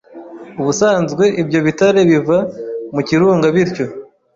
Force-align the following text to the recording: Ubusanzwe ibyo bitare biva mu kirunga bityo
Ubusanzwe 0.61 1.23
ibyo 1.41 1.59
bitare 1.65 1.99
biva 2.09 2.37
mu 2.93 3.01
kirunga 3.07 3.47
bityo 3.55 3.85